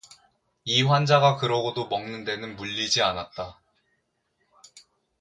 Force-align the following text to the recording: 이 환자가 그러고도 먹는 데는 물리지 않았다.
이 0.65 0.81
환자가 0.81 1.37
그러고도 1.37 1.87
먹는 1.87 2.23
데는 2.23 2.55
물리지 2.55 3.03
않았다. 3.03 3.59